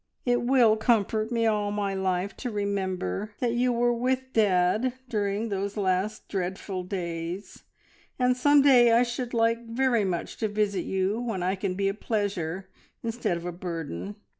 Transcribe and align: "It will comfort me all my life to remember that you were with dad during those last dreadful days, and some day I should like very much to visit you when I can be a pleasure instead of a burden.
"It 0.25 0.41
will 0.41 0.77
comfort 0.77 1.31
me 1.31 1.45
all 1.45 1.69
my 1.71 1.93
life 1.93 2.35
to 2.37 2.49
remember 2.49 3.33
that 3.37 3.51
you 3.53 3.71
were 3.71 3.93
with 3.93 4.33
dad 4.33 4.93
during 5.07 5.49
those 5.49 5.77
last 5.77 6.27
dreadful 6.27 6.81
days, 6.81 7.65
and 8.17 8.35
some 8.35 8.63
day 8.63 8.93
I 8.93 9.03
should 9.03 9.31
like 9.35 9.63
very 9.67 10.03
much 10.03 10.37
to 10.37 10.47
visit 10.47 10.85
you 10.85 11.19
when 11.21 11.43
I 11.43 11.53
can 11.53 11.75
be 11.75 11.87
a 11.87 11.93
pleasure 11.93 12.67
instead 13.03 13.37
of 13.37 13.45
a 13.45 13.51
burden. 13.51 14.15